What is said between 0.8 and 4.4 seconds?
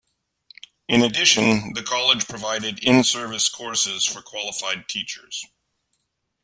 In addition the college provided in-service courses for